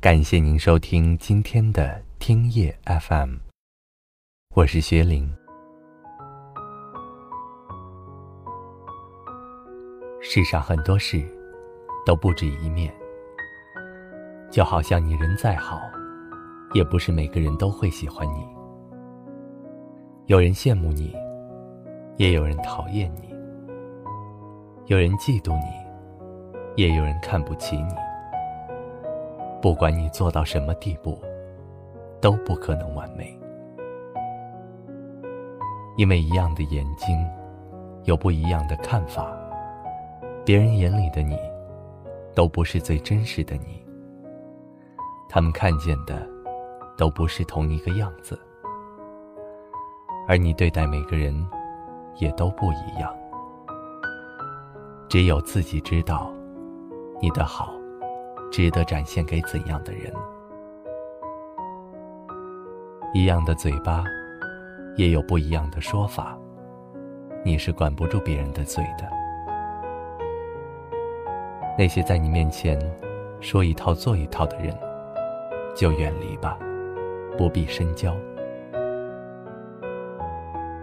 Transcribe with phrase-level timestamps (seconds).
[0.00, 3.34] 感谢您收听今天的听夜 FM，
[4.54, 5.30] 我是薛林。
[10.22, 11.22] 世上很多事
[12.06, 12.90] 都不止一面，
[14.50, 15.78] 就好像你人再好，
[16.72, 18.48] 也不是每个人都会喜欢你。
[20.28, 21.14] 有人羡慕你，
[22.16, 23.28] 也有人讨厌你；
[24.86, 27.92] 有人嫉妒你，也有人看不起你。
[29.60, 31.20] 不管你做到什么地步，
[32.20, 33.38] 都不可能完美，
[35.96, 37.28] 因为一样的眼睛，
[38.04, 39.36] 有不一样的看法。
[40.46, 41.38] 别人眼里的你，
[42.34, 43.84] 都不是最真实的你。
[45.28, 46.26] 他们看见的，
[46.96, 48.38] 都不是同一个样子。
[50.26, 51.34] 而你对待每个人，
[52.16, 53.14] 也都不一样。
[55.08, 56.32] 只有自己知道，
[57.20, 57.74] 你的好，
[58.50, 60.12] 值得展现给怎样的人。
[63.12, 64.04] 一样的嘴巴，
[64.96, 66.36] 也有不一样的说法。
[67.42, 69.08] 你是管不住别人的嘴的。
[71.78, 72.78] 那些在你面前
[73.40, 74.76] 说一套做一套的人，
[75.74, 76.58] 就远离吧，
[77.38, 78.14] 不必深交。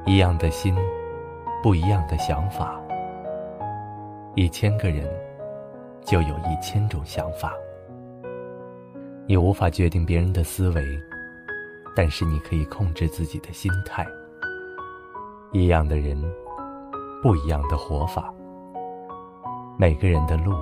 [0.05, 0.75] 一样的心，
[1.61, 2.81] 不一样的想法。
[4.35, 5.07] 一千个人，
[6.07, 7.53] 就有一千种想法。
[9.27, 10.83] 你无法决定别人的思维，
[11.95, 14.07] 但是你可以控制自己的心态。
[15.51, 16.19] 一样的人，
[17.21, 18.33] 不一样的活法。
[19.77, 20.55] 每个人的路。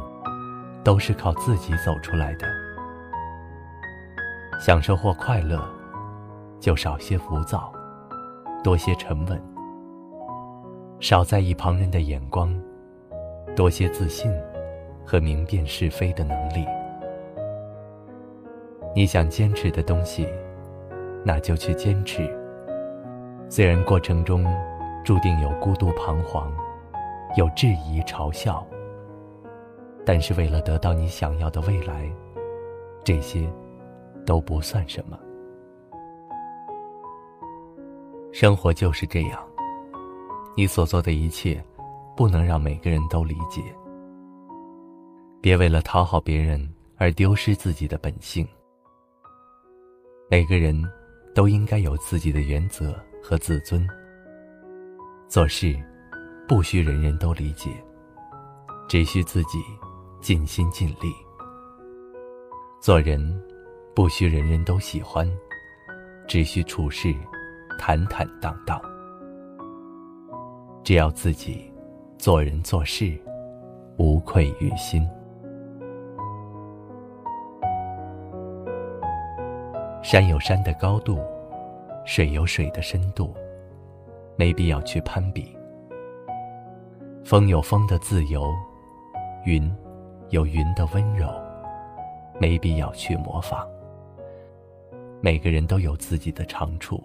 [0.86, 2.48] 都是靠自己走出来的。
[4.60, 5.60] 享受或快乐，
[6.60, 7.74] 就少些浮躁，
[8.64, 9.36] 多些沉稳；
[11.00, 12.56] 少在意旁人的眼光，
[13.56, 14.32] 多些自信
[15.06, 16.66] 和明辨是非的能力。
[18.96, 20.28] 你想坚持的东西，
[21.24, 22.28] 那就去坚持。
[23.50, 24.46] 虽然过程中
[25.04, 26.52] 注定有孤独彷徨，
[27.38, 28.66] 有质疑嘲笑。
[30.06, 32.10] 但是为了得到你想要的未来，
[33.04, 33.52] 这些
[34.26, 35.18] 都不算什么。
[38.32, 39.40] 生活就是这样，
[40.56, 41.64] 你所做的一切，
[42.16, 43.62] 不能让每个人都理解。
[45.46, 46.60] 别为了讨好别人
[46.98, 48.48] 而丢失自己的本性。
[50.28, 50.76] 每个人
[51.36, 53.88] 都应该有自己的原则和自尊。
[55.28, 55.80] 做事，
[56.48, 57.70] 不需人人都理解，
[58.90, 59.60] 只需自己。
[60.20, 61.14] 尽心尽力，
[62.82, 63.40] 做人
[63.94, 65.32] 不需人人都喜欢，
[66.28, 67.14] 只需处事
[67.78, 68.82] 坦坦荡荡。
[70.84, 71.72] 只要自己
[72.18, 73.16] 做人做事
[74.00, 75.08] 无愧于心。
[80.06, 81.20] 山有山的高度，
[82.06, 83.34] 水有水的深度，
[84.36, 85.58] 没必要去攀比。
[87.24, 88.54] 风有风的自由，
[89.46, 89.76] 云。
[90.30, 91.28] 有云的温柔，
[92.40, 93.68] 没必要去模仿。
[95.22, 97.04] 每个人都有自己的长处，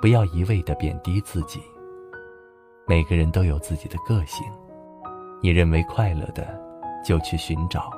[0.00, 1.60] 不要一味的贬低自己。
[2.86, 4.46] 每个人都有自己的个性，
[5.42, 6.46] 你认为快乐的，
[7.04, 7.90] 就去寻找；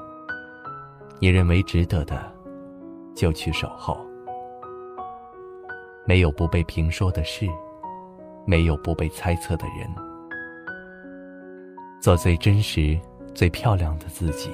[1.20, 2.20] 你认为值得的，
[3.14, 4.07] 就去守候。
[6.08, 7.46] 没有不被评说的事，
[8.46, 9.86] 没有不被猜测的人。
[12.00, 12.98] 做最真实。
[13.34, 14.50] 最漂亮的自己，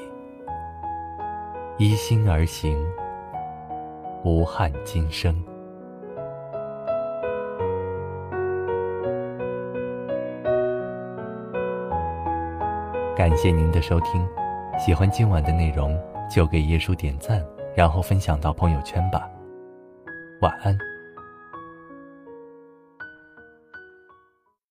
[1.79, 2.77] 依心而行，
[4.23, 5.35] 无憾今生。
[13.17, 14.29] 感谢您的收听，
[14.79, 15.99] 喜欢今晚的内容
[16.29, 17.43] 就给叶叔点赞，
[17.75, 19.27] 然后分享到朋友圈吧。
[20.43, 20.77] 晚安。